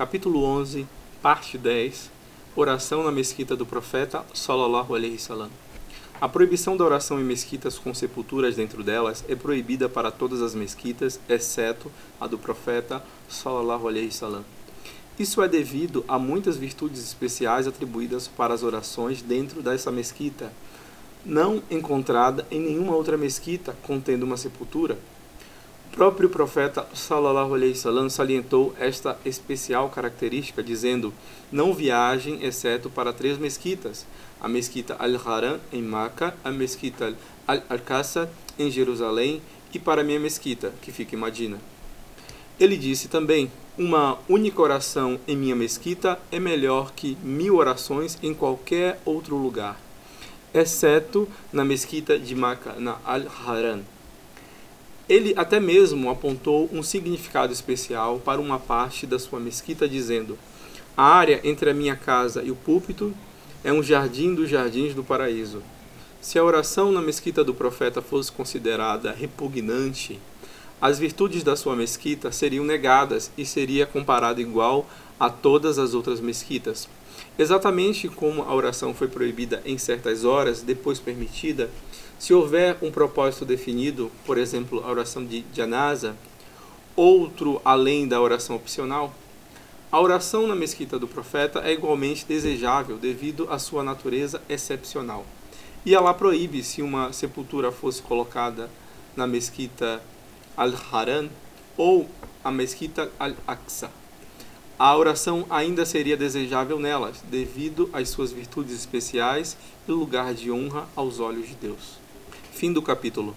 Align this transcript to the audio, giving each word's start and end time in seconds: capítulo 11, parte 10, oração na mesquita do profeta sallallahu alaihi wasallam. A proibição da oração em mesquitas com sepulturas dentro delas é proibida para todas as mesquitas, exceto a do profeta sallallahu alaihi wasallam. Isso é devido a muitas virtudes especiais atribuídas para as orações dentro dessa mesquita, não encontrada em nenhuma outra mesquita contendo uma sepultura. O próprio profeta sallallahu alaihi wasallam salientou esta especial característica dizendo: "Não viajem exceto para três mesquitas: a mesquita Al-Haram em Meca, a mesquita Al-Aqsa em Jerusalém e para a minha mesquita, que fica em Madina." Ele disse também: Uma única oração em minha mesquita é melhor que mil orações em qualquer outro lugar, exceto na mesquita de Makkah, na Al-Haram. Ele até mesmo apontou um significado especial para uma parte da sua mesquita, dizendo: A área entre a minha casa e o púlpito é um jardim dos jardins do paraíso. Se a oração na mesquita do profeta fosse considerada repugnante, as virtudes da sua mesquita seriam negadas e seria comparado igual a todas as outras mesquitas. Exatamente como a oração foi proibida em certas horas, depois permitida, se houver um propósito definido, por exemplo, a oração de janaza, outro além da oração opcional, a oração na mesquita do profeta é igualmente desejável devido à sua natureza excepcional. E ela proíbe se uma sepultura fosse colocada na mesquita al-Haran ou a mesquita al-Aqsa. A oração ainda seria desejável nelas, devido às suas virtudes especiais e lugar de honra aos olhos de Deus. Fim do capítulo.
capítulo 0.00 0.42
11, 0.44 0.86
parte 1.20 1.58
10, 1.58 2.10
oração 2.56 3.02
na 3.02 3.12
mesquita 3.12 3.54
do 3.54 3.66
profeta 3.66 4.24
sallallahu 4.32 4.94
alaihi 4.94 5.16
wasallam. 5.16 5.50
A 6.18 6.26
proibição 6.26 6.74
da 6.74 6.86
oração 6.86 7.20
em 7.20 7.22
mesquitas 7.22 7.78
com 7.78 7.92
sepulturas 7.92 8.56
dentro 8.56 8.82
delas 8.82 9.22
é 9.28 9.36
proibida 9.36 9.90
para 9.90 10.10
todas 10.10 10.40
as 10.40 10.54
mesquitas, 10.54 11.20
exceto 11.28 11.92
a 12.18 12.26
do 12.26 12.38
profeta 12.38 13.04
sallallahu 13.28 13.88
alaihi 13.88 14.06
wasallam. 14.06 14.42
Isso 15.18 15.42
é 15.42 15.48
devido 15.48 16.02
a 16.08 16.18
muitas 16.18 16.56
virtudes 16.56 17.02
especiais 17.02 17.66
atribuídas 17.66 18.26
para 18.26 18.54
as 18.54 18.62
orações 18.62 19.20
dentro 19.20 19.60
dessa 19.60 19.92
mesquita, 19.92 20.50
não 21.26 21.62
encontrada 21.70 22.46
em 22.50 22.58
nenhuma 22.58 22.94
outra 22.94 23.18
mesquita 23.18 23.76
contendo 23.82 24.22
uma 24.22 24.38
sepultura. 24.38 24.96
O 25.92 25.96
próprio 26.00 26.30
profeta 26.30 26.86
sallallahu 26.94 27.52
alaihi 27.52 27.72
wasallam 27.72 28.08
salientou 28.08 28.72
esta 28.78 29.18
especial 29.24 29.90
característica 29.90 30.62
dizendo: 30.62 31.12
"Não 31.50 31.74
viajem 31.74 32.44
exceto 32.44 32.88
para 32.88 33.12
três 33.12 33.36
mesquitas: 33.36 34.06
a 34.40 34.48
mesquita 34.48 34.94
Al-Haram 35.00 35.58
em 35.72 35.82
Meca, 35.82 36.32
a 36.44 36.50
mesquita 36.52 37.12
Al-Aqsa 37.44 38.30
em 38.56 38.70
Jerusalém 38.70 39.42
e 39.74 39.80
para 39.80 40.02
a 40.02 40.04
minha 40.04 40.20
mesquita, 40.20 40.72
que 40.80 40.92
fica 40.92 41.16
em 41.16 41.18
Madina." 41.18 41.58
Ele 42.58 42.76
disse 42.76 43.08
também: 43.08 43.50
Uma 43.76 44.16
única 44.28 44.62
oração 44.62 45.18
em 45.26 45.36
minha 45.36 45.56
mesquita 45.56 46.20
é 46.30 46.38
melhor 46.38 46.92
que 46.92 47.18
mil 47.20 47.56
orações 47.56 48.16
em 48.22 48.32
qualquer 48.32 49.00
outro 49.04 49.36
lugar, 49.36 49.78
exceto 50.54 51.28
na 51.52 51.64
mesquita 51.64 52.16
de 52.16 52.36
Makkah, 52.36 52.76
na 52.78 52.96
Al-Haram. 53.04 53.82
Ele 55.10 55.34
até 55.36 55.58
mesmo 55.58 56.08
apontou 56.08 56.70
um 56.72 56.84
significado 56.84 57.52
especial 57.52 58.20
para 58.20 58.40
uma 58.40 58.60
parte 58.60 59.08
da 59.08 59.18
sua 59.18 59.40
mesquita, 59.40 59.88
dizendo: 59.88 60.38
A 60.96 61.02
área 61.02 61.40
entre 61.42 61.68
a 61.68 61.74
minha 61.74 61.96
casa 61.96 62.44
e 62.44 62.50
o 62.52 62.54
púlpito 62.54 63.12
é 63.64 63.72
um 63.72 63.82
jardim 63.82 64.36
dos 64.36 64.48
jardins 64.48 64.94
do 64.94 65.02
paraíso. 65.02 65.64
Se 66.20 66.38
a 66.38 66.44
oração 66.44 66.92
na 66.92 67.02
mesquita 67.02 67.42
do 67.42 67.52
profeta 67.52 68.00
fosse 68.00 68.30
considerada 68.30 69.10
repugnante, 69.10 70.20
as 70.80 70.96
virtudes 70.96 71.42
da 71.42 71.56
sua 71.56 71.74
mesquita 71.74 72.30
seriam 72.30 72.64
negadas 72.64 73.32
e 73.36 73.44
seria 73.44 73.86
comparado 73.86 74.40
igual 74.40 74.88
a 75.18 75.28
todas 75.28 75.76
as 75.80 75.92
outras 75.92 76.20
mesquitas. 76.20 76.88
Exatamente 77.38 78.08
como 78.08 78.42
a 78.42 78.54
oração 78.54 78.92
foi 78.92 79.08
proibida 79.08 79.62
em 79.64 79.78
certas 79.78 80.24
horas, 80.24 80.62
depois 80.62 80.98
permitida, 80.98 81.70
se 82.18 82.34
houver 82.34 82.76
um 82.82 82.90
propósito 82.90 83.46
definido, 83.46 84.10
por 84.26 84.36
exemplo, 84.36 84.82
a 84.84 84.90
oração 84.90 85.24
de 85.24 85.44
janaza, 85.54 86.14
outro 86.94 87.60
além 87.64 88.06
da 88.06 88.20
oração 88.20 88.56
opcional, 88.56 89.14
a 89.90 89.98
oração 90.00 90.46
na 90.46 90.54
mesquita 90.54 90.98
do 90.98 91.08
profeta 91.08 91.60
é 91.64 91.72
igualmente 91.72 92.24
desejável 92.24 92.96
devido 92.96 93.48
à 93.50 93.58
sua 93.58 93.82
natureza 93.82 94.40
excepcional. 94.48 95.26
E 95.84 95.94
ela 95.94 96.14
proíbe 96.14 96.62
se 96.62 96.82
uma 96.82 97.12
sepultura 97.12 97.72
fosse 97.72 98.02
colocada 98.02 98.70
na 99.16 99.26
mesquita 99.26 100.00
al-Haran 100.56 101.28
ou 101.76 102.08
a 102.44 102.50
mesquita 102.50 103.10
al-Aqsa. 103.18 103.90
A 104.82 104.96
oração 104.96 105.44
ainda 105.50 105.84
seria 105.84 106.16
desejável 106.16 106.80
nelas, 106.80 107.22
devido 107.30 107.90
às 107.92 108.08
suas 108.08 108.32
virtudes 108.32 108.74
especiais 108.74 109.54
e 109.86 109.92
lugar 109.92 110.32
de 110.32 110.50
honra 110.50 110.88
aos 110.96 111.20
olhos 111.20 111.46
de 111.48 111.54
Deus. 111.54 111.98
Fim 112.50 112.72
do 112.72 112.80
capítulo. 112.80 113.36